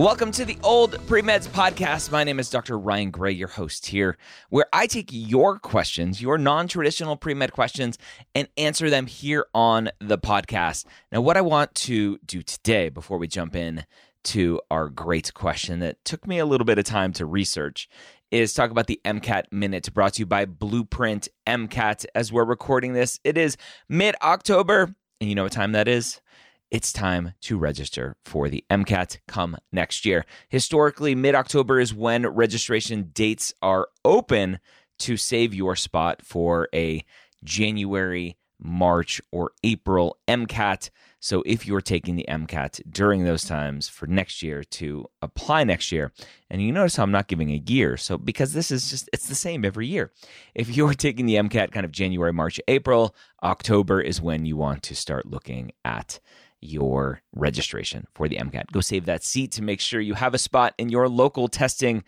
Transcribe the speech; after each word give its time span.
Welcome 0.00 0.32
to 0.32 0.46
the 0.46 0.56
Old 0.62 0.92
Premeds 1.08 1.46
Podcast. 1.46 2.10
My 2.10 2.24
name 2.24 2.40
is 2.40 2.48
Dr. 2.48 2.78
Ryan 2.78 3.10
Gray, 3.10 3.32
your 3.32 3.48
host 3.48 3.84
here, 3.84 4.16
where 4.48 4.64
I 4.72 4.86
take 4.86 5.10
your 5.12 5.58
questions, 5.58 6.22
your 6.22 6.38
non 6.38 6.68
traditional 6.68 7.16
pre 7.16 7.34
med 7.34 7.52
questions, 7.52 7.98
and 8.34 8.48
answer 8.56 8.88
them 8.88 9.04
here 9.04 9.44
on 9.52 9.90
the 10.00 10.16
podcast. 10.16 10.86
Now, 11.12 11.20
what 11.20 11.36
I 11.36 11.42
want 11.42 11.74
to 11.74 12.16
do 12.24 12.40
today 12.40 12.88
before 12.88 13.18
we 13.18 13.28
jump 13.28 13.54
in 13.54 13.84
to 14.24 14.62
our 14.70 14.88
great 14.88 15.34
question 15.34 15.80
that 15.80 16.02
took 16.02 16.26
me 16.26 16.38
a 16.38 16.46
little 16.46 16.64
bit 16.64 16.78
of 16.78 16.86
time 16.86 17.12
to 17.12 17.26
research 17.26 17.86
is 18.30 18.54
talk 18.54 18.70
about 18.70 18.86
the 18.86 19.02
MCAT 19.04 19.52
Minute 19.52 19.92
brought 19.92 20.14
to 20.14 20.20
you 20.20 20.26
by 20.26 20.46
Blueprint 20.46 21.28
MCAT. 21.46 22.06
As 22.14 22.32
we're 22.32 22.46
recording 22.46 22.94
this, 22.94 23.20
it 23.22 23.36
is 23.36 23.58
mid 23.86 24.14
October, 24.22 24.94
and 25.20 25.28
you 25.28 25.34
know 25.34 25.42
what 25.42 25.52
time 25.52 25.72
that 25.72 25.88
is? 25.88 26.22
It's 26.70 26.92
time 26.92 27.34
to 27.42 27.58
register 27.58 28.16
for 28.24 28.48
the 28.48 28.64
MCAT 28.70 29.18
come 29.26 29.56
next 29.72 30.04
year. 30.04 30.24
Historically, 30.48 31.14
mid 31.14 31.34
October 31.34 31.80
is 31.80 31.94
when 31.94 32.26
registration 32.26 33.10
dates 33.12 33.52
are 33.60 33.88
open 34.04 34.58
to 35.00 35.16
save 35.16 35.54
your 35.54 35.74
spot 35.76 36.22
for 36.22 36.68
a 36.74 37.04
January, 37.42 38.36
March, 38.58 39.20
or 39.32 39.52
April 39.64 40.18
MCAT. 40.28 40.90
So 41.22 41.42
if 41.44 41.66
you're 41.66 41.82
taking 41.82 42.16
the 42.16 42.26
MCAT 42.28 42.80
during 42.90 43.24
those 43.24 43.44
times 43.44 43.88
for 43.88 44.06
next 44.06 44.42
year 44.42 44.64
to 44.64 45.06
apply 45.20 45.64
next 45.64 45.92
year, 45.92 46.12
and 46.48 46.62
you 46.62 46.72
notice 46.72 46.96
how 46.96 47.02
I'm 47.02 47.10
not 47.10 47.28
giving 47.28 47.50
a 47.50 47.62
year. 47.66 47.96
So 47.96 48.16
because 48.16 48.52
this 48.52 48.70
is 48.70 48.88
just 48.88 49.08
it's 49.12 49.28
the 49.28 49.34
same 49.34 49.64
every 49.64 49.86
year. 49.86 50.12
If 50.54 50.68
you're 50.76 50.94
taking 50.94 51.26
the 51.26 51.34
MCAT 51.34 51.72
kind 51.72 51.84
of 51.84 51.92
January, 51.92 52.32
March, 52.32 52.60
April, 52.68 53.14
October 53.42 54.00
is 54.00 54.22
when 54.22 54.46
you 54.46 54.56
want 54.56 54.82
to 54.84 54.94
start 54.94 55.26
looking 55.26 55.72
at 55.84 56.20
your 56.60 57.22
registration 57.34 58.06
for 58.14 58.28
the 58.28 58.36
MCAT. 58.36 58.72
Go 58.72 58.80
save 58.80 59.06
that 59.06 59.24
seat 59.24 59.52
to 59.52 59.62
make 59.62 59.80
sure 59.80 60.00
you 60.00 60.14
have 60.14 60.34
a 60.34 60.38
spot 60.38 60.74
in 60.78 60.88
your 60.88 61.08
local 61.08 61.48
testing 61.48 62.04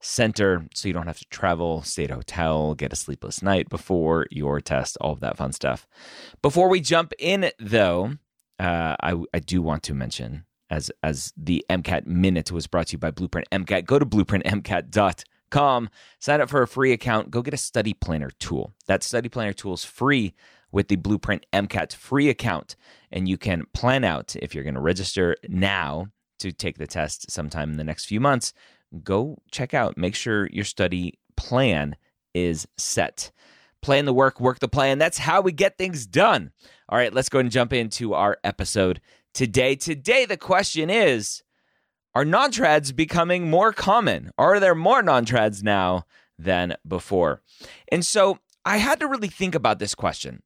center 0.00 0.66
so 0.74 0.88
you 0.88 0.94
don't 0.94 1.06
have 1.06 1.18
to 1.18 1.26
travel, 1.30 1.82
stay 1.82 2.04
at 2.04 2.10
a 2.10 2.16
hotel, 2.16 2.74
get 2.74 2.92
a 2.92 2.96
sleepless 2.96 3.42
night 3.42 3.68
before 3.68 4.26
your 4.30 4.60
test, 4.60 4.96
all 5.00 5.12
of 5.12 5.20
that 5.20 5.36
fun 5.36 5.52
stuff. 5.52 5.86
Before 6.42 6.68
we 6.68 6.80
jump 6.80 7.12
in, 7.18 7.50
though, 7.58 8.12
uh, 8.58 8.96
I, 9.00 9.16
I 9.34 9.38
do 9.40 9.62
want 9.62 9.82
to 9.84 9.94
mention 9.94 10.44
as 10.70 10.90
as 11.02 11.32
the 11.36 11.64
MCAT 11.70 12.06
minute 12.06 12.50
was 12.50 12.66
brought 12.66 12.88
to 12.88 12.92
you 12.92 12.98
by 12.98 13.10
Blueprint 13.10 13.48
MCAT. 13.50 13.84
Go 13.84 13.98
to 13.98 14.06
blueprintmcat.com, 14.06 15.90
sign 16.18 16.40
up 16.40 16.50
for 16.50 16.62
a 16.62 16.68
free 16.68 16.92
account, 16.92 17.30
go 17.30 17.42
get 17.42 17.54
a 17.54 17.58
study 17.58 17.94
planner 17.94 18.30
tool. 18.38 18.74
That 18.86 19.02
study 19.02 19.28
planner 19.28 19.52
tool 19.52 19.74
is 19.74 19.84
free 19.84 20.34
with 20.72 20.88
the 20.88 20.96
Blueprint 20.96 21.46
MCAT 21.52 21.94
free 21.94 22.28
account. 22.28 22.76
And 23.10 23.28
you 23.28 23.38
can 23.38 23.64
plan 23.72 24.04
out 24.04 24.36
if 24.36 24.54
you're 24.54 24.64
going 24.64 24.74
to 24.74 24.80
register 24.80 25.36
now 25.48 26.08
to 26.38 26.52
take 26.52 26.78
the 26.78 26.86
test 26.86 27.30
sometime 27.30 27.70
in 27.70 27.76
the 27.76 27.84
next 27.84 28.06
few 28.06 28.20
months. 28.20 28.52
Go 29.02 29.38
check 29.50 29.74
out, 29.74 29.96
make 29.96 30.14
sure 30.14 30.48
your 30.48 30.64
study 30.64 31.18
plan 31.36 31.96
is 32.34 32.66
set. 32.76 33.30
Plan 33.82 34.04
the 34.04 34.12
work, 34.12 34.40
work 34.40 34.58
the 34.58 34.68
plan. 34.68 34.98
That's 34.98 35.18
how 35.18 35.40
we 35.40 35.52
get 35.52 35.78
things 35.78 36.06
done. 36.06 36.52
All 36.88 36.98
right, 36.98 37.12
let's 37.12 37.28
go 37.28 37.38
and 37.38 37.50
jump 37.50 37.72
into 37.72 38.14
our 38.14 38.38
episode 38.42 39.00
today. 39.32 39.76
Today, 39.76 40.24
the 40.24 40.36
question 40.36 40.90
is 40.90 41.42
Are 42.14 42.24
non 42.24 42.50
trads 42.50 42.94
becoming 42.94 43.48
more 43.48 43.72
common? 43.72 44.30
Are 44.38 44.58
there 44.60 44.74
more 44.74 45.02
non 45.02 45.24
trads 45.24 45.62
now 45.62 46.04
than 46.38 46.76
before? 46.86 47.42
And 47.88 48.04
so 48.04 48.38
I 48.64 48.78
had 48.78 48.98
to 49.00 49.06
really 49.06 49.28
think 49.28 49.54
about 49.54 49.78
this 49.78 49.94
question 49.94 50.42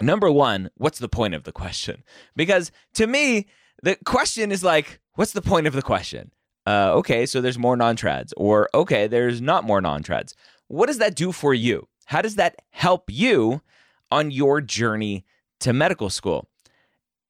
number 0.00 0.30
one, 0.30 0.70
what's 0.76 0.98
the 0.98 1.08
point 1.08 1.34
of 1.34 1.44
the 1.44 1.52
question? 1.52 2.02
Because 2.36 2.72
to 2.94 3.06
me, 3.06 3.46
the 3.82 3.96
question 4.04 4.52
is 4.52 4.62
like, 4.64 5.00
what's 5.14 5.32
the 5.32 5.42
point 5.42 5.66
of 5.66 5.74
the 5.74 5.82
question? 5.82 6.32
Uh, 6.66 6.92
okay, 6.94 7.26
so 7.26 7.40
there's 7.40 7.58
more 7.58 7.76
non 7.76 7.96
trads, 7.96 8.32
or 8.36 8.68
okay, 8.72 9.06
there's 9.06 9.40
not 9.40 9.64
more 9.64 9.80
non 9.80 10.02
trads. 10.02 10.34
What 10.68 10.86
does 10.86 10.98
that 10.98 11.16
do 11.16 11.32
for 11.32 11.52
you? 11.52 11.88
How 12.06 12.22
does 12.22 12.36
that 12.36 12.56
help 12.70 13.10
you 13.10 13.62
on 14.10 14.30
your 14.30 14.60
journey 14.60 15.24
to 15.60 15.72
medical 15.72 16.08
school? 16.08 16.48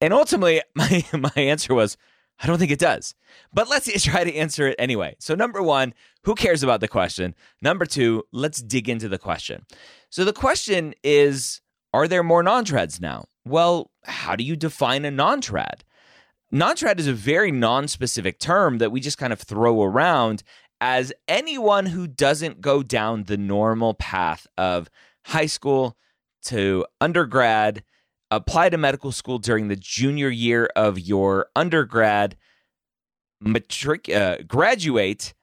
And 0.00 0.12
ultimately, 0.12 0.60
my, 0.74 1.04
my 1.12 1.32
answer 1.36 1.74
was, 1.74 1.96
I 2.42 2.46
don't 2.46 2.58
think 2.58 2.72
it 2.72 2.78
does. 2.78 3.14
But 3.52 3.68
let's 3.68 3.90
try 4.02 4.24
to 4.24 4.34
answer 4.34 4.68
it 4.68 4.76
anyway. 4.78 5.16
So, 5.18 5.34
number 5.34 5.62
one, 5.62 5.94
who 6.24 6.34
cares 6.34 6.62
about 6.62 6.80
the 6.80 6.88
question? 6.88 7.34
Number 7.62 7.86
two, 7.86 8.24
let's 8.32 8.60
dig 8.60 8.88
into 8.88 9.08
the 9.08 9.18
question. 9.18 9.64
So, 10.10 10.24
the 10.24 10.32
question 10.32 10.94
is 11.02 11.60
are 11.92 12.08
there 12.08 12.22
more 12.22 12.42
non 12.42 12.64
trads 12.64 13.00
now? 13.00 13.26
Well, 13.44 13.90
how 14.04 14.36
do 14.36 14.44
you 14.44 14.56
define 14.56 15.04
a 15.04 15.10
non 15.10 15.40
trad? 15.40 15.80
Non 16.50 16.76
trad 16.76 16.98
is 16.98 17.06
a 17.06 17.12
very 17.12 17.50
non 17.50 17.88
specific 17.88 18.38
term 18.38 18.78
that 18.78 18.92
we 18.92 19.00
just 19.00 19.18
kind 19.18 19.32
of 19.32 19.40
throw 19.40 19.82
around 19.82 20.42
as 20.80 21.12
anyone 21.28 21.86
who 21.86 22.06
doesn't 22.06 22.60
go 22.60 22.82
down 22.82 23.24
the 23.24 23.36
normal 23.36 23.94
path 23.94 24.46
of 24.58 24.90
high 25.26 25.46
school 25.46 25.96
to 26.42 26.84
undergrad, 27.00 27.84
apply 28.30 28.68
to 28.68 28.76
medical 28.76 29.12
school 29.12 29.38
during 29.38 29.68
the 29.68 29.76
junior 29.76 30.28
year 30.28 30.68
of 30.74 30.98
your 30.98 31.46
undergrad, 31.54 32.36
matric- 33.40 34.08
uh, 34.08 34.38
graduate 34.46 35.34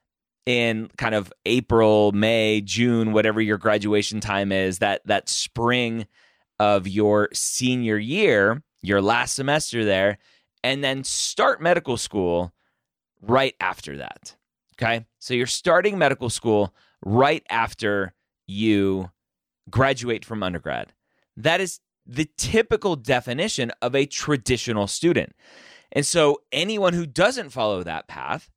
in 0.44 0.90
kind 0.98 1.14
of 1.14 1.32
April, 1.46 2.12
May, 2.12 2.60
June, 2.60 3.12
whatever 3.12 3.40
your 3.40 3.58
graduation 3.58 4.20
time 4.20 4.52
is, 4.52 4.78
that 4.78 5.00
that 5.06 5.28
spring 5.28 6.06
of 6.60 6.86
your 6.86 7.30
senior 7.32 7.96
year, 7.96 8.62
your 8.82 9.00
last 9.00 9.34
semester 9.34 9.82
there, 9.82 10.18
and 10.62 10.84
then 10.84 11.02
start 11.02 11.62
medical 11.62 11.96
school 11.96 12.52
right 13.22 13.54
after 13.60 13.96
that. 13.96 14.36
Okay. 14.76 15.06
So 15.20 15.32
you're 15.32 15.46
starting 15.46 15.96
medical 15.96 16.28
school 16.28 16.74
right 17.02 17.42
after 17.48 18.12
you 18.46 19.10
graduate 19.70 20.22
from 20.22 20.42
undergrad. 20.42 20.92
That 21.34 21.62
is 21.62 21.80
the 22.06 22.28
typical 22.36 22.94
definition 22.94 23.72
of 23.80 23.94
a 23.94 24.04
traditional 24.04 24.86
student. 24.86 25.32
And 25.92 26.04
so 26.04 26.42
anyone 26.52 26.92
who 26.92 27.06
doesn't 27.06 27.50
follow 27.50 27.82
that 27.82 28.06
path 28.06 28.50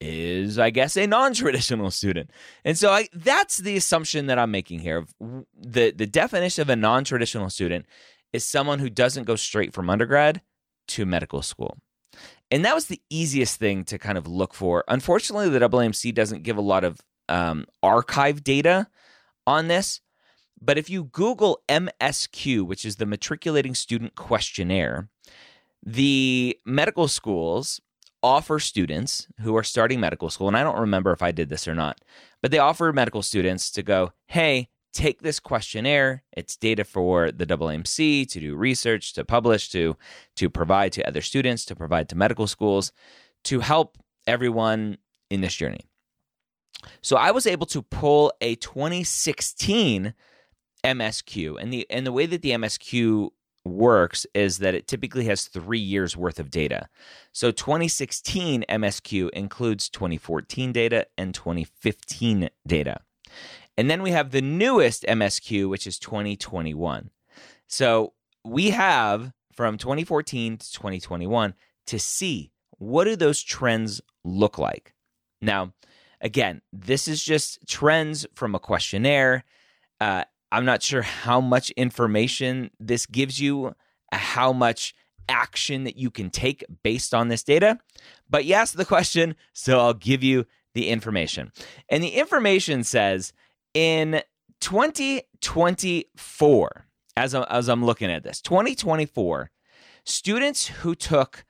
is, 0.00 0.58
I 0.58 0.70
guess, 0.70 0.96
a 0.96 1.06
non-traditional 1.06 1.90
student. 1.90 2.30
And 2.64 2.76
so 2.76 2.90
I, 2.90 3.08
that's 3.12 3.58
the 3.58 3.76
assumption 3.76 4.26
that 4.26 4.38
I'm 4.38 4.50
making 4.50 4.80
here. 4.80 5.06
The 5.20 5.92
the 5.92 6.06
definition 6.06 6.62
of 6.62 6.70
a 6.70 6.76
non-traditional 6.76 7.50
student 7.50 7.86
is 8.32 8.44
someone 8.44 8.80
who 8.80 8.90
doesn't 8.90 9.24
go 9.24 9.36
straight 9.36 9.72
from 9.72 9.88
undergrad 9.88 10.42
to 10.88 11.06
medical 11.06 11.42
school. 11.42 11.78
And 12.50 12.64
that 12.64 12.74
was 12.74 12.86
the 12.86 13.00
easiest 13.10 13.58
thing 13.58 13.84
to 13.84 13.98
kind 13.98 14.18
of 14.18 14.26
look 14.26 14.54
for. 14.54 14.84
Unfortunately, 14.88 15.48
the 15.48 15.60
AAMC 15.60 16.14
doesn't 16.14 16.42
give 16.42 16.56
a 16.56 16.62
lot 16.62 16.84
of 16.84 17.00
um, 17.28 17.66
archive 17.82 18.44
data 18.44 18.88
on 19.46 19.68
this. 19.68 20.00
But 20.60 20.78
if 20.78 20.88
you 20.88 21.04
Google 21.04 21.60
MSQ, 21.68 22.66
which 22.66 22.84
is 22.84 22.96
the 22.96 23.06
Matriculating 23.06 23.74
Student 23.74 24.14
Questionnaire, 24.14 25.08
the 25.84 26.58
medical 26.64 27.08
schools 27.08 27.80
offer 28.24 28.58
students 28.58 29.28
who 29.40 29.54
are 29.54 29.62
starting 29.62 30.00
medical 30.00 30.30
school, 30.30 30.48
and 30.48 30.56
I 30.56 30.64
don't 30.64 30.80
remember 30.80 31.12
if 31.12 31.22
I 31.22 31.30
did 31.30 31.50
this 31.50 31.68
or 31.68 31.74
not, 31.74 32.00
but 32.40 32.50
they 32.50 32.58
offer 32.58 32.90
medical 32.92 33.22
students 33.22 33.70
to 33.72 33.82
go, 33.82 34.12
hey, 34.28 34.70
take 34.94 35.20
this 35.20 35.38
questionnaire. 35.38 36.22
It's 36.32 36.56
data 36.56 36.84
for 36.84 37.30
the 37.30 37.46
AAMC 37.46 38.26
to 38.30 38.40
do 38.40 38.56
research, 38.56 39.12
to 39.12 39.24
publish, 39.24 39.68
to 39.70 39.96
to 40.36 40.48
provide 40.48 40.92
to 40.92 41.06
other 41.06 41.20
students, 41.20 41.66
to 41.66 41.76
provide 41.76 42.08
to 42.08 42.16
medical 42.16 42.46
schools, 42.46 42.92
to 43.44 43.60
help 43.60 43.98
everyone 44.26 44.96
in 45.30 45.42
this 45.42 45.54
journey. 45.54 45.86
So 47.02 47.16
I 47.16 47.30
was 47.30 47.46
able 47.46 47.66
to 47.66 47.82
pull 47.82 48.32
a 48.40 48.54
2016 48.56 50.14
MSQ, 50.82 51.60
and 51.60 51.72
the 51.72 51.86
and 51.90 52.06
the 52.06 52.12
way 52.12 52.24
that 52.24 52.40
the 52.40 52.52
MSQ 52.52 53.30
works 53.64 54.26
is 54.34 54.58
that 54.58 54.74
it 54.74 54.86
typically 54.86 55.24
has 55.24 55.46
three 55.46 55.78
years 55.78 56.16
worth 56.16 56.38
of 56.38 56.50
data. 56.50 56.88
So 57.32 57.50
2016 57.50 58.64
MSQ 58.68 59.30
includes 59.30 59.88
2014 59.88 60.72
data 60.72 61.06
and 61.16 61.34
2015 61.34 62.50
data. 62.66 63.00
And 63.76 63.90
then 63.90 64.02
we 64.02 64.10
have 64.10 64.30
the 64.30 64.42
newest 64.42 65.04
MSQ, 65.04 65.68
which 65.68 65.86
is 65.86 65.98
2021. 65.98 67.10
So 67.66 68.12
we 68.44 68.70
have 68.70 69.32
from 69.52 69.78
2014 69.78 70.58
to 70.58 70.72
2021 70.72 71.54
to 71.86 71.98
see 71.98 72.52
what 72.78 73.04
do 73.04 73.16
those 73.16 73.42
trends 73.42 74.00
look 74.24 74.58
like? 74.58 74.94
Now, 75.40 75.72
again, 76.20 76.60
this 76.72 77.08
is 77.08 77.22
just 77.22 77.66
trends 77.66 78.26
from 78.34 78.54
a 78.54 78.58
questionnaire. 78.58 79.44
Uh, 80.00 80.24
I'm 80.54 80.64
not 80.64 80.82
sure 80.84 81.02
how 81.02 81.40
much 81.40 81.72
information 81.72 82.70
this 82.78 83.06
gives 83.06 83.40
you, 83.40 83.74
how 84.12 84.52
much 84.52 84.94
action 85.28 85.82
that 85.82 85.96
you 85.96 86.12
can 86.12 86.30
take 86.30 86.64
based 86.84 87.12
on 87.12 87.26
this 87.26 87.42
data. 87.42 87.80
But 88.30 88.44
you 88.44 88.54
asked 88.54 88.76
the 88.76 88.84
question, 88.84 89.34
so 89.52 89.80
I'll 89.80 89.94
give 89.94 90.22
you 90.22 90.46
the 90.74 90.90
information. 90.90 91.50
And 91.88 92.04
the 92.04 92.10
information 92.10 92.84
says 92.84 93.32
in 93.74 94.22
2024, 94.60 96.86
as, 97.16 97.34
I, 97.34 97.42
as 97.50 97.68
I'm 97.68 97.84
looking 97.84 98.12
at 98.12 98.22
this, 98.22 98.40
2024, 98.40 99.50
students 100.04 100.68
who 100.68 100.94
took 100.94 101.44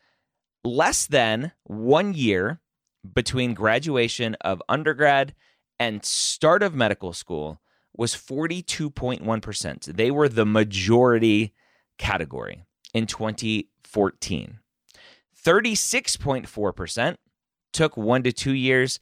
less 0.65 1.07
than 1.07 1.53
one 1.65 2.15
year 2.15 2.63
between 3.15 3.53
graduation 3.53 4.35
of 4.41 4.63
undergrad 4.67 5.35
and 5.79 6.03
start 6.03 6.63
of 6.63 6.75
medical 6.75 7.13
school 7.13 7.61
was 7.97 8.15
42.1%. 8.15 9.97
They 9.97 10.11
were 10.11 10.29
the 10.29 10.47
majority 10.47 11.55
category 11.99 12.65
in 12.93 13.07
2014. 13.07 14.59
36.4% 15.45 17.17
took 17.73 17.97
one 17.97 18.23
to 18.23 18.33
two 18.33 18.53
years, 18.53 19.01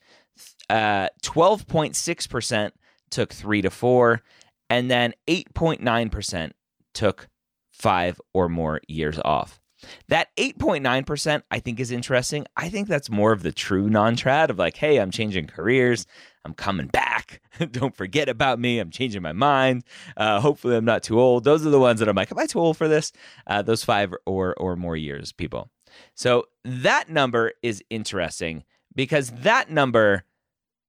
uh, 0.69 1.09
12.6% 1.23 2.71
took 3.11 3.33
three 3.33 3.63
to 3.63 3.71
four, 3.71 4.23
and 4.69 4.91
then 4.91 5.13
8.9% 5.29 6.53
took 6.95 7.29
five 7.71 8.21
or 8.33 8.49
more 8.49 8.81
years 8.89 9.19
off. 9.25 9.62
That 10.09 10.29
8.9% 10.37 11.43
I 11.51 11.59
think 11.61 11.81
is 11.81 11.91
interesting. 11.91 12.47
I 12.57 12.69
think 12.69 12.89
that's 12.89 13.11
more 13.11 13.33
of 13.33 13.43
the 13.43 13.53
true 13.53 13.89
non 13.89 14.17
trad 14.17 14.49
of 14.51 14.59
like, 14.59 14.77
hey, 14.77 14.99
I'm 14.99 15.11
changing 15.11 15.47
careers. 15.47 16.07
I'm 16.45 16.55
coming 16.55 16.89
back. 16.89 17.41
Don't 17.71 17.95
forget 17.95 18.29
about 18.29 18.59
me. 18.59 18.79
I'm 18.79 18.91
changing 18.91 19.23
my 19.23 19.33
mind. 19.33 19.85
Uh, 20.17 20.41
hopefully, 20.41 20.77
I'm 20.77 20.85
not 20.85 21.03
too 21.03 21.21
old. 21.21 21.45
Those 21.45 21.67
are 21.67 21.71
the 21.71 21.79
ones 21.79 22.01
that 22.01 22.09
I'm 22.09 22.17
like, 22.17 22.33
am 22.33 22.39
I 22.39 22.47
too 22.47 22.59
old 22.59 22.77
for 22.77 22.89
this? 22.89 23.13
Uh, 23.47 23.63
those 23.63 23.85
five 23.85 24.13
or, 24.27 24.55
or 24.55 24.77
more 24.77 24.97
years, 24.97 25.33
people. 25.33 25.71
So 26.15 26.47
that 26.65 27.09
number 27.09 27.53
is 27.63 27.83
interesting 27.91 28.65
because 28.95 29.31
that 29.31 29.71
number 29.71 30.25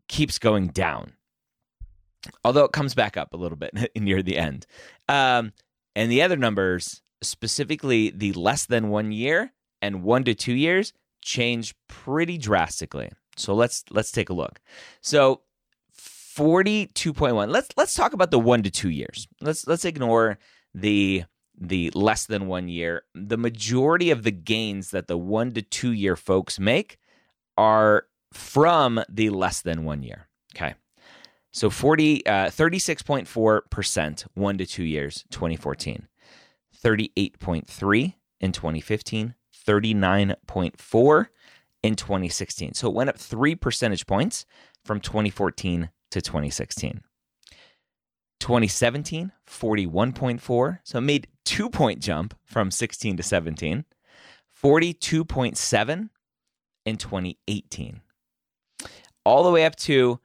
keeps 0.07 0.39
going 0.39 0.68
down, 0.68 1.13
although 2.44 2.66
it 2.66 2.72
comes 2.72 2.96
back 2.96 3.18
up 3.18 3.34
a 3.34 3.38
little 3.38 3.57
bit 3.57 3.92
near 3.96 4.24
the 4.24 4.38
end. 4.38 4.66
Um, 5.07 5.54
and 5.96 6.12
the 6.12 6.24
other 6.24 6.38
numbers, 6.38 7.03
specifically 7.24 8.10
the 8.10 8.34
less 8.34 8.66
than 8.66 8.90
one 8.90 9.12
year 9.12 9.54
and 9.81 10.04
one 10.04 10.24
to 10.25 10.34
two 10.34 10.54
years, 10.54 10.94
change 11.22 11.75
pretty 11.88 12.38
drastically. 12.38 13.10
So 13.36 13.54
let's 13.54 13.84
let's 13.90 14.12
take 14.12 14.30
a 14.30 14.34
look. 14.34 14.60
So 15.02 15.42
42.1. 16.36 17.50
Let's 17.50 17.70
let's 17.78 17.94
talk 17.94 18.14
about 18.14 18.31
the 18.31 18.40
1 18.40 18.64
to 18.64 18.72
2 18.72 18.90
years. 18.90 19.28
Let's 19.42 19.68
let's 19.68 19.86
ignore 19.86 20.40
the 20.74 21.24
the 21.60 21.92
less 21.92 22.25
than 22.25 22.48
1 22.48 22.68
year. 22.68 23.04
The 23.14 23.38
majority 23.38 24.10
of 24.10 24.24
the 24.24 24.31
gains 24.31 24.92
that 24.92 25.08
the 25.08 25.18
1 25.18 25.52
to 25.54 25.62
2 25.62 25.92
year 25.92 26.16
folks 26.16 26.60
make 26.60 26.98
are 27.58 28.06
from 28.31 29.04
the 29.08 29.30
less 29.30 29.62
than 29.62 29.86
1 29.86 30.02
year. 30.04 30.28
Okay. 30.56 30.74
So 31.52 31.70
40 31.70 32.25
uh, 32.25 32.31
36.4% 32.50 34.25
1 34.34 34.58
to 34.58 34.66
2 34.66 34.84
years 34.84 35.24
2014. 35.30 36.08
38.3 36.84 38.14
in 38.40 38.52
2015, 38.52 39.36
39.4 39.68 41.28
in 41.82 41.96
2016. 41.96 42.74
So 42.74 42.88
it 42.88 42.94
went 42.94 43.10
up 43.10 43.18
3 43.18 43.56
percentage 43.56 44.06
points 44.06 44.46
from 44.84 45.00
2014 45.00 45.90
to 46.12 46.22
2016. 46.22 47.02
2017, 48.40 49.32
41.4. 49.48 50.80
So 50.84 50.98
it 50.98 51.02
made 51.02 51.28
two 51.46 51.70
point 51.70 52.02
jump 52.02 52.36
from 52.44 52.72
16 52.72 53.18
to 53.18 53.24
17. 53.24 53.86
42.7 54.62 56.10
in 56.86 56.98
2018. 56.98 58.02
All 59.26 59.44
the 59.44 59.52
way 59.52 59.66
up 59.66 59.76
to 59.78 60.20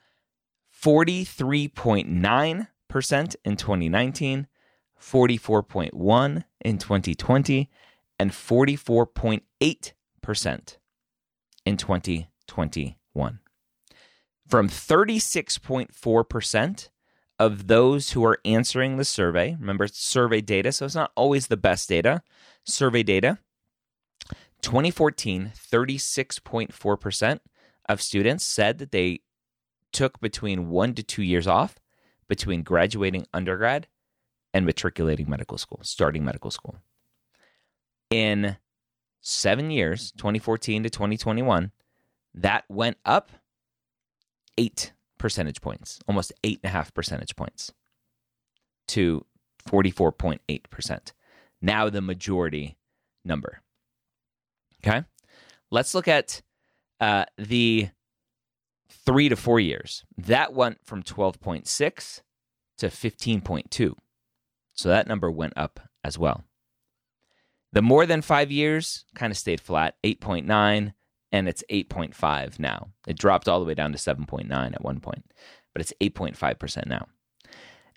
43.9% 0.83 3.37
in 3.45 3.57
2019, 3.57 4.49
44.1 5.01 6.45
in 6.61 6.79
2020, 6.79 7.71
and 8.19 8.31
44.8% 8.31 10.77
in 11.65 11.77
2021 11.77 13.41
from 14.49 14.69
36.4% 14.69 16.89
of 17.39 17.69
those 17.69 18.11
who 18.11 18.25
are 18.25 18.41
answering 18.45 18.97
the 18.97 19.05
survey. 19.05 19.57
Remember, 19.61 19.85
it's 19.85 20.03
survey 20.03 20.41
data, 20.41 20.73
so 20.73 20.87
it's 20.87 20.95
not 20.95 21.13
always 21.15 21.47
the 21.47 21.57
best 21.57 21.89
data. 21.89 22.23
Survey 22.65 23.05
data 23.05 23.39
2014, 24.63 25.53
36.4% 25.55 27.41
of 27.89 28.03
students 28.03 28.45
said 28.45 28.79
that 28.79 28.91
they 28.91 29.21
took 29.93 30.21
between 30.21 30.69
one 30.69 30.95
to 30.95 31.03
two 31.03 31.23
years 31.23 31.47
off 31.47 31.79
between 32.29 32.63
graduating 32.63 33.27
undergrad 33.33 33.87
and 34.55 34.67
matriculating 34.67 35.29
medical 35.29 35.59
school, 35.59 35.81
starting 35.83 36.25
medical 36.25 36.51
school. 36.51 36.77
In 38.11 38.57
seven 39.21 39.71
years, 39.71 40.13
2014 40.13 40.85
to 40.85 40.91
2021, 40.91 41.73
that 42.35 42.65
went 42.69 42.97
up 43.05 43.31
eight 44.57 44.93
percentage 45.19 45.61
points, 45.61 46.01
almost 46.09 46.33
eight 46.45 46.61
and 46.63 46.71
a 46.71 46.73
half 46.73 46.95
percentage 46.95 47.37
points 47.37 47.73
to 48.89 49.25
44.8%. 49.69 51.13
Now 51.61 51.91
the 51.91 52.01
majority 52.01 52.77
number. 53.25 53.61
Okay. 54.83 55.05
Let's 55.71 55.95
look 55.95 56.09
at 56.09 56.41
uh, 57.01 57.27
the 57.37 57.91
three 58.91 59.29
to 59.29 59.37
four 59.37 59.61
years. 59.61 60.05
That 60.17 60.55
went 60.55 60.79
from 60.85 61.03
12.6 61.03 62.23
to 62.79 62.87
15.2. 62.87 63.95
So 64.79 64.91
that 64.91 65.09
number 65.09 65.29
went 65.29 65.55
up 65.57 65.81
as 66.05 66.17
well. 66.17 66.45
The 67.73 67.83
more 67.83 68.07
than 68.07 68.23
five 68.23 68.53
years 68.53 69.05
kind 69.17 69.33
of 69.33 69.37
stayed 69.37 69.61
flat, 69.61 69.97
8.9 70.05 70.93
and 71.33 71.49
it's 71.49 71.65
8.5 71.69 72.61
now. 72.61 72.91
It 73.07 73.19
dropped 73.19 73.49
all 73.49 73.59
the 73.59 73.67
way 73.67 73.75
down 73.75 73.91
to 73.91 73.99
7.9 73.99 74.51
at 74.73 74.85
one 74.85 75.01
point, 75.01 75.25
but 75.75 75.83
it's 75.83 75.93
8.5% 76.01 76.87
now. 76.87 77.09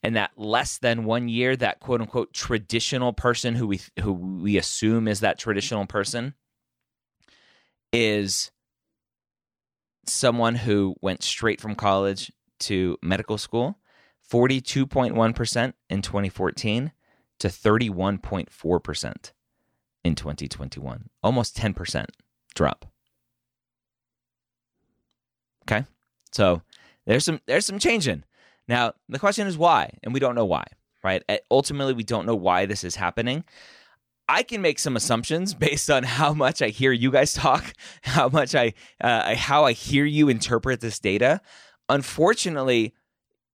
And 0.01 0.15
that 0.15 0.31
less 0.35 0.79
than 0.79 1.05
one 1.05 1.29
year, 1.29 1.55
that 1.55 1.81
quote 1.81 2.01
unquote 2.01 2.33
traditional 2.33 3.13
person 3.13 3.53
who 3.53 3.67
we 3.67 3.81
who 3.99 4.11
we 4.11 4.57
assume 4.57 5.07
is 5.07 5.19
that 5.19 5.37
traditional 5.37 5.85
person 5.85 6.33
is 7.93 8.49
someone 10.07 10.55
who 10.55 10.95
went 11.01 11.21
straight 11.21 11.61
from 11.61 11.75
college 11.75 12.31
to 12.61 12.97
medical 13.03 13.37
school, 13.37 13.77
42.1% 14.31 15.73
in 15.89 16.01
2014 16.01 16.91
to 17.39 17.47
31.4% 17.47 19.31
in 20.03 20.15
2021. 20.15 21.09
Almost 21.21 21.57
10% 21.57 22.05
drop. 22.55 22.85
Okay. 25.63 25.85
So 26.31 26.61
there's 27.05 27.25
some 27.25 27.41
there's 27.45 27.65
some 27.65 27.79
changing. 27.79 28.23
Now 28.67 28.93
the 29.09 29.19
question 29.19 29.47
is 29.47 29.57
why, 29.57 29.97
and 30.03 30.13
we 30.13 30.19
don't 30.19 30.35
know 30.35 30.45
why, 30.45 30.65
right? 31.03 31.23
Ultimately, 31.49 31.93
we 31.93 32.03
don't 32.03 32.25
know 32.25 32.35
why 32.35 32.65
this 32.65 32.83
is 32.83 32.95
happening. 32.95 33.43
I 34.29 34.43
can 34.43 34.61
make 34.61 34.79
some 34.79 34.95
assumptions 34.95 35.53
based 35.67 35.89
on 35.89 36.03
how 36.03 36.33
much 36.33 36.61
I 36.61 36.69
hear 36.69 36.91
you 36.91 37.11
guys 37.11 37.33
talk, 37.33 37.73
how 38.01 38.29
much 38.29 38.55
I 38.55 38.73
uh, 39.01 39.35
how 39.35 39.65
I 39.65 39.73
hear 39.73 40.05
you 40.05 40.29
interpret 40.29 40.79
this 40.79 40.99
data. 40.99 41.41
Unfortunately, 41.89 42.93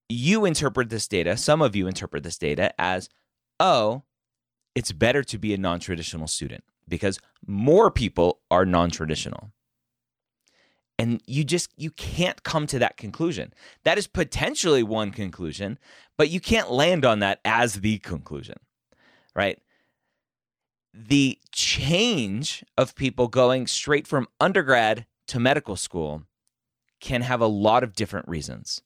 you 0.10 0.46
interpret 0.46 0.90
this 0.90 1.08
data. 1.08 1.38
Some 1.38 1.62
of 1.62 1.76
you 1.76 1.88
interpret 1.88 2.24
this 2.24 2.38
data 2.38 2.74
as, 2.80 3.10
oh, 3.60 4.04
it's 4.76 4.92
better 4.92 5.24
to 5.24 5.38
be 5.38 5.54
a 5.54 5.58
non-traditional 5.58 6.28
student 6.28 6.64
because 6.88 7.20
more 7.46 7.92
people 7.92 8.40
are 8.50 8.66
non-traditional. 8.66 9.52
And 11.00 11.22
you 11.28 11.44
just 11.44 11.70
you 11.78 11.92
can't 11.92 12.42
come 12.44 12.66
to 12.68 12.80
that 12.80 12.98
conclusion. 12.98 13.54
That 13.84 14.00
is 14.00 14.08
potentially 14.08 14.82
one 14.82 15.12
conclusion 15.12 15.78
but 16.18 16.30
you 16.30 16.40
can't 16.40 16.72
land 16.72 17.06
on 17.06 17.20
that 17.20 17.40
as 17.46 17.76
the 17.76 18.00
conclusion 18.00 18.58
right? 19.38 19.62
The 20.94 21.38
change 21.52 22.66
of 22.76 22.96
people 22.96 23.28
going 23.28 23.68
straight 23.68 24.08
from 24.08 24.28
undergrad 24.40 25.06
to 25.28 25.40
medical 25.40 25.76
school 25.76 26.24
can 27.00 27.22
have 27.22 27.40
a 27.40 27.48
lot 27.48 27.84
of 27.84 27.94
different 27.94 28.28
reasons 28.28 28.82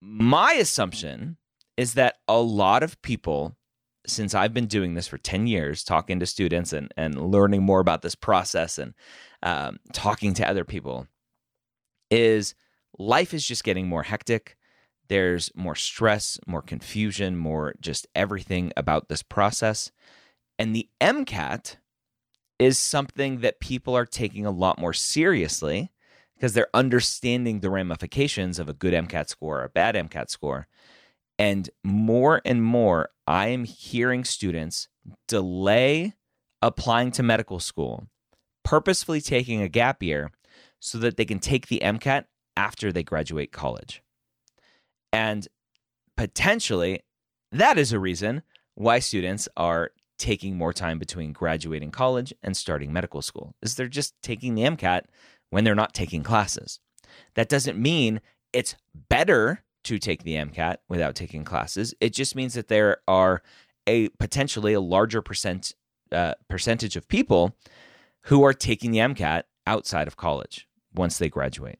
my 0.00 0.52
assumption 0.54 1.36
is 1.76 1.94
that 1.94 2.16
a 2.28 2.40
lot 2.40 2.82
of 2.82 3.00
people 3.02 3.56
since 4.06 4.34
I've 4.34 4.54
been 4.54 4.66
doing 4.66 4.94
this 4.94 5.06
for 5.06 5.18
10 5.18 5.46
years, 5.46 5.84
talking 5.84 6.20
to 6.20 6.26
students 6.26 6.72
and, 6.72 6.92
and 6.96 7.30
learning 7.30 7.62
more 7.62 7.80
about 7.80 8.02
this 8.02 8.14
process 8.14 8.78
and 8.78 8.94
um, 9.42 9.78
talking 9.92 10.34
to 10.34 10.48
other 10.48 10.64
people, 10.64 11.06
is 12.10 12.54
life 12.98 13.34
is 13.34 13.46
just 13.46 13.64
getting 13.64 13.88
more 13.88 14.02
hectic. 14.02 14.56
There's 15.08 15.50
more 15.54 15.74
stress, 15.74 16.38
more 16.46 16.62
confusion, 16.62 17.36
more 17.36 17.74
just 17.80 18.06
everything 18.14 18.72
about 18.76 19.08
this 19.08 19.22
process. 19.22 19.90
And 20.58 20.74
the 20.74 20.88
MCAT 21.00 21.76
is 22.58 22.78
something 22.78 23.40
that 23.40 23.60
people 23.60 23.96
are 23.96 24.06
taking 24.06 24.46
a 24.46 24.50
lot 24.50 24.78
more 24.78 24.92
seriously 24.92 25.90
because 26.40 26.54
they're 26.54 26.70
understanding 26.72 27.60
the 27.60 27.68
ramifications 27.68 28.58
of 28.58 28.66
a 28.66 28.72
good 28.72 28.94
MCAT 28.94 29.28
score 29.28 29.60
or 29.60 29.64
a 29.64 29.68
bad 29.68 29.94
MCAT 29.94 30.30
score. 30.30 30.68
And 31.38 31.68
more 31.84 32.40
and 32.46 32.64
more, 32.64 33.10
I 33.26 33.48
am 33.48 33.64
hearing 33.64 34.24
students 34.24 34.88
delay 35.28 36.14
applying 36.62 37.10
to 37.12 37.22
medical 37.22 37.60
school, 37.60 38.06
purposefully 38.64 39.20
taking 39.20 39.60
a 39.60 39.68
gap 39.68 40.02
year 40.02 40.32
so 40.78 40.96
that 40.98 41.18
they 41.18 41.26
can 41.26 41.40
take 41.40 41.66
the 41.66 41.80
MCAT 41.84 42.24
after 42.56 42.90
they 42.90 43.02
graduate 43.02 43.52
college. 43.52 44.02
And 45.12 45.46
potentially, 46.16 47.00
that 47.52 47.76
is 47.76 47.92
a 47.92 47.98
reason 47.98 48.42
why 48.76 49.00
students 49.00 49.46
are 49.58 49.90
taking 50.18 50.56
more 50.56 50.72
time 50.72 50.98
between 50.98 51.32
graduating 51.32 51.90
college 51.90 52.32
and 52.42 52.56
starting 52.56 52.92
medical 52.92 53.20
school 53.20 53.54
is 53.62 53.74
they're 53.74 53.88
just 53.88 54.14
taking 54.22 54.54
the 54.54 54.62
MCAT 54.62 55.02
when 55.50 55.64
they're 55.64 55.74
not 55.74 55.94
taking 55.94 56.22
classes. 56.22 56.80
That 57.34 57.48
doesn't 57.48 57.78
mean 57.78 58.20
it's 58.52 58.76
better 59.08 59.62
to 59.84 59.98
take 59.98 60.22
the 60.22 60.34
MCAT 60.34 60.76
without 60.88 61.14
taking 61.14 61.44
classes. 61.44 61.94
It 62.00 62.12
just 62.12 62.36
means 62.36 62.54
that 62.54 62.68
there 62.68 62.98
are 63.08 63.42
a 63.86 64.08
potentially 64.10 64.72
a 64.72 64.80
larger 64.80 65.22
percent 65.22 65.74
uh, 66.12 66.34
percentage 66.48 66.96
of 66.96 67.08
people 67.08 67.56
who 68.24 68.44
are 68.44 68.52
taking 68.52 68.90
the 68.90 68.98
MCAT 68.98 69.44
outside 69.66 70.06
of 70.06 70.16
college 70.16 70.68
once 70.94 71.18
they 71.18 71.28
graduate. 71.28 71.78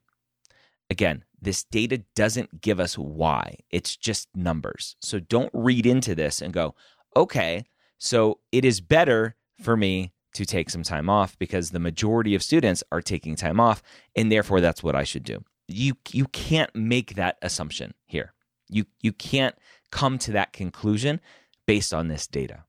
Again, 0.88 1.24
this 1.40 1.64
data 1.64 2.02
doesn't 2.14 2.60
give 2.60 2.80
us 2.80 2.98
why. 2.98 3.56
It's 3.70 3.96
just 3.96 4.28
numbers. 4.34 4.96
So 5.00 5.20
don't 5.20 5.50
read 5.52 5.86
into 5.86 6.14
this 6.14 6.40
and 6.40 6.52
go, 6.52 6.74
okay, 7.16 7.64
so 7.98 8.40
it 8.52 8.64
is 8.64 8.80
better 8.80 9.36
for 9.60 9.76
me 9.76 10.12
to 10.34 10.44
take 10.44 10.70
some 10.70 10.82
time 10.82 11.08
off 11.08 11.38
because 11.38 11.70
the 11.70 11.78
majority 11.78 12.34
of 12.34 12.42
students 12.42 12.82
are 12.92 13.02
taking 13.02 13.36
time 13.36 13.60
off 13.60 13.82
and 14.16 14.30
therefore 14.30 14.60
that's 14.60 14.82
what 14.82 14.94
I 14.94 15.04
should 15.04 15.24
do. 15.24 15.42
You 15.68 15.94
you 16.12 16.26
can't 16.26 16.74
make 16.74 17.14
that 17.14 17.38
assumption 17.42 17.94
here. 18.06 18.32
You 18.68 18.86
you 19.00 19.12
can't 19.12 19.54
come 19.90 20.18
to 20.18 20.32
that 20.32 20.52
conclusion 20.52 21.20
based 21.66 21.92
on 21.92 22.08
this 22.08 22.26
data. 22.26 22.64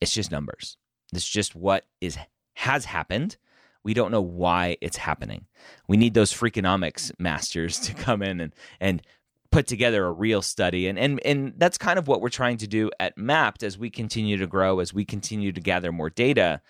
It's 0.00 0.12
just 0.12 0.30
numbers. 0.30 0.76
It's 1.12 1.28
just 1.28 1.54
what 1.54 1.84
is 2.00 2.18
has 2.54 2.84
happened. 2.86 3.36
We 3.82 3.94
don't 3.94 4.10
know 4.10 4.20
why 4.20 4.76
it's 4.82 4.98
happening. 4.98 5.46
We 5.88 5.96
need 5.96 6.12
those 6.12 6.32
freakonomics 6.32 7.12
masters 7.18 7.78
to 7.86 7.94
come 7.94 8.22
in 8.22 8.40
and 8.40 8.54
and 8.80 9.02
put 9.50 9.66
together 9.66 10.04
a 10.04 10.12
real 10.12 10.42
study 10.42 10.86
and 10.86 10.98
and 10.98 11.20
and 11.24 11.54
that's 11.56 11.78
kind 11.78 11.98
of 11.98 12.06
what 12.06 12.20
we're 12.20 12.28
trying 12.28 12.56
to 12.56 12.66
do 12.66 12.90
at 13.00 13.16
Mappd 13.16 13.62
as 13.62 13.76
we 13.76 13.90
continue 13.90 14.36
to 14.36 14.46
grow 14.46 14.80
as 14.80 14.94
we 14.94 15.04
continue 15.04 15.52
to 15.52 15.60
gather 15.60 15.92
more 15.92 16.10
data 16.10 16.60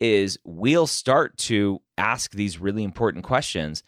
is 0.00 0.38
we'll 0.44 0.86
start 0.86 1.36
to 1.36 1.80
ask 1.96 2.32
these 2.32 2.60
really 2.60 2.84
important 2.84 3.24
questions 3.24 3.82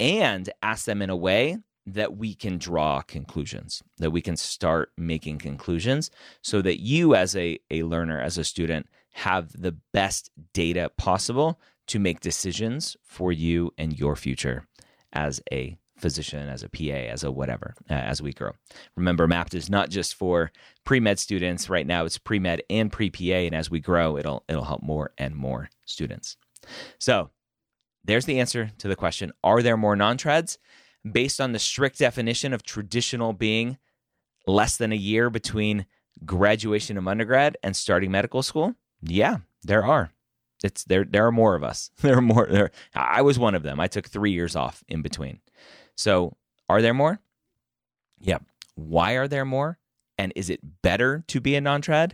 and 0.00 0.50
ask 0.62 0.84
them 0.84 1.00
in 1.00 1.10
a 1.10 1.16
way 1.16 1.58
that 1.86 2.16
we 2.16 2.34
can 2.34 2.58
draw 2.58 3.00
conclusions 3.02 3.82
that 3.98 4.10
we 4.10 4.20
can 4.20 4.36
start 4.36 4.90
making 4.96 5.38
conclusions 5.38 6.10
so 6.42 6.60
that 6.62 6.80
you 6.80 7.14
as 7.14 7.36
a, 7.36 7.58
a 7.70 7.82
learner 7.84 8.20
as 8.20 8.38
a 8.38 8.44
student 8.44 8.86
have 9.12 9.52
the 9.60 9.76
best 9.92 10.30
data 10.52 10.90
possible 10.96 11.60
to 11.86 11.98
make 11.98 12.20
decisions 12.20 12.96
for 13.04 13.32
you 13.32 13.72
and 13.78 13.98
your 13.98 14.16
future 14.16 14.66
as 15.12 15.40
a 15.52 15.76
physician, 16.02 16.48
as 16.48 16.62
a 16.62 16.68
PA, 16.68 17.08
as 17.10 17.24
a 17.24 17.32
whatever, 17.32 17.74
uh, 17.88 17.94
as 17.94 18.20
we 18.20 18.32
grow. 18.32 18.52
Remember, 18.96 19.26
Mappd 19.26 19.54
is 19.54 19.70
not 19.70 19.88
just 19.88 20.14
for 20.14 20.52
pre 20.84 21.00
med 21.00 21.18
students. 21.18 21.70
Right 21.70 21.86
now, 21.86 22.04
it's 22.04 22.18
pre 22.18 22.38
med 22.38 22.62
and 22.68 22.92
pre 22.92 23.08
PA, 23.08 23.22
and 23.22 23.54
as 23.54 23.70
we 23.70 23.80
grow, 23.80 24.18
it'll 24.18 24.44
it'll 24.48 24.64
help 24.64 24.82
more 24.82 25.12
and 25.16 25.34
more 25.34 25.70
students. 25.86 26.36
So, 26.98 27.30
there's 28.04 28.26
the 28.26 28.40
answer 28.40 28.70
to 28.78 28.88
the 28.88 28.96
question: 28.96 29.32
Are 29.42 29.62
there 29.62 29.78
more 29.78 29.96
non-trads? 29.96 30.58
Based 31.10 31.40
on 31.40 31.52
the 31.52 31.58
strict 31.58 31.98
definition 31.98 32.52
of 32.52 32.62
traditional 32.62 33.32
being 33.32 33.78
less 34.46 34.76
than 34.76 34.92
a 34.92 34.96
year 34.96 35.30
between 35.30 35.86
graduation 36.24 36.96
of 36.96 37.08
undergrad 37.08 37.56
and 37.62 37.74
starting 37.74 38.12
medical 38.12 38.42
school, 38.42 38.76
yeah, 39.02 39.38
there 39.64 39.84
are. 39.84 40.12
It's 40.64 40.84
there. 40.84 41.04
There 41.04 41.26
are 41.26 41.32
more 41.32 41.54
of 41.54 41.64
us. 41.64 41.90
There 42.02 42.18
are 42.18 42.22
more. 42.22 42.46
There. 42.46 42.70
I 42.94 43.22
was 43.22 43.38
one 43.38 43.54
of 43.54 43.62
them. 43.62 43.80
I 43.80 43.88
took 43.88 44.08
three 44.08 44.32
years 44.32 44.56
off 44.56 44.84
in 44.88 45.02
between. 45.02 45.40
So, 45.96 46.36
are 46.68 46.82
there 46.82 46.94
more? 46.94 47.20
Yeah. 48.20 48.38
Why 48.74 49.12
are 49.12 49.28
there 49.28 49.44
more? 49.44 49.78
And 50.18 50.32
is 50.36 50.50
it 50.50 50.82
better 50.82 51.24
to 51.28 51.40
be 51.40 51.54
a 51.56 51.60
non-trad? 51.60 52.12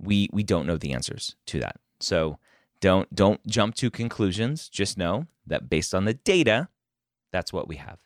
We 0.00 0.28
we 0.32 0.42
don't 0.42 0.66
know 0.66 0.76
the 0.76 0.92
answers 0.92 1.36
to 1.46 1.60
that. 1.60 1.76
So, 2.00 2.38
don't 2.80 3.12
don't 3.14 3.44
jump 3.46 3.74
to 3.76 3.90
conclusions. 3.90 4.68
Just 4.68 4.96
know 4.96 5.26
that 5.46 5.68
based 5.68 5.94
on 5.94 6.04
the 6.04 6.14
data, 6.14 6.68
that's 7.32 7.52
what 7.52 7.68
we 7.68 7.76
have. 7.76 7.98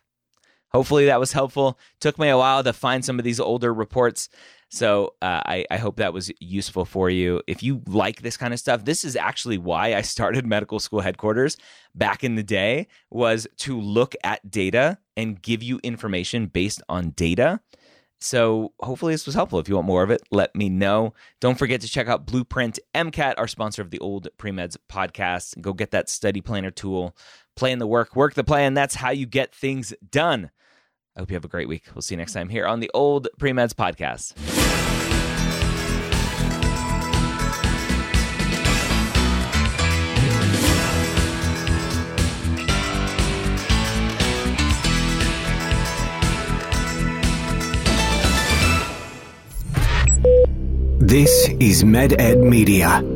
Hopefully 0.73 1.05
that 1.05 1.19
was 1.19 1.31
helpful. 1.31 1.77
Took 1.99 2.17
me 2.17 2.29
a 2.29 2.37
while 2.37 2.63
to 2.63 2.73
find 2.73 3.05
some 3.05 3.19
of 3.19 3.25
these 3.25 3.39
older 3.39 3.73
reports. 3.73 4.29
So 4.69 5.13
uh, 5.21 5.41
I, 5.45 5.65
I, 5.69 5.77
hope 5.77 5.97
that 5.97 6.13
was 6.13 6.31
useful 6.39 6.83
for 6.83 7.07
you. 7.07 7.41
If 7.45 7.61
you 7.61 7.83
like 7.85 8.23
this 8.23 8.37
kind 8.37 8.55
of 8.55 8.59
stuff, 8.59 8.85
this 8.85 9.03
is 9.03 9.15
actually 9.15 9.59
why 9.59 9.93
I 9.93 10.01
started 10.01 10.47
medical 10.47 10.79
school 10.79 11.01
headquarters 11.01 11.57
back 11.93 12.23
in 12.23 12.33
the 12.33 12.41
day 12.41 12.87
was 13.11 13.47
to 13.57 13.79
look 13.79 14.15
at 14.23 14.49
data 14.49 14.97
and 15.15 15.39
give 15.39 15.61
you 15.61 15.79
information 15.83 16.47
based 16.47 16.81
on 16.89 17.11
data. 17.11 17.59
So 18.19 18.73
hopefully 18.79 19.13
this 19.13 19.27
was 19.27 19.35
helpful. 19.35 19.59
If 19.59 19.69
you 19.69 19.75
want 19.75 19.85
more 19.85 20.01
of 20.01 20.09
it, 20.09 20.23
let 20.31 20.55
me 20.55 20.69
know. 20.69 21.13
Don't 21.39 21.59
forget 21.59 21.81
to 21.81 21.89
check 21.89 22.07
out 22.07 22.25
Blueprint 22.25 22.79
MCAT, 22.95 23.35
our 23.37 23.47
sponsor 23.47 23.83
of 23.83 23.91
the 23.91 23.99
Old 23.99 24.29
Premeds 24.39 24.77
podcast. 24.89 25.61
Go 25.61 25.73
get 25.73 25.91
that 25.91 26.09
study 26.09 26.41
planner 26.41 26.71
tool, 26.71 27.15
plan 27.55 27.77
the 27.77 27.85
work, 27.85 28.15
work 28.15 28.33
the 28.33 28.43
plan. 28.43 28.73
That's 28.73 28.95
how 28.95 29.11
you 29.11 29.27
get 29.27 29.53
things 29.53 29.93
done. 30.09 30.49
I 31.15 31.19
hope 31.19 31.29
you 31.29 31.35
have 31.35 31.45
a 31.45 31.49
great 31.49 31.67
week. 31.67 31.83
We'll 31.93 32.01
see 32.01 32.15
you 32.15 32.17
next 32.17 32.33
time 32.33 32.49
here 32.49 32.65
on 32.65 32.79
the 32.79 32.89
Old 32.93 33.27
Premeds 33.39 33.73
podcast. 33.73 34.33
This 50.99 51.49
is 51.59 51.83
MedEd 51.83 52.39
Media. 52.39 53.12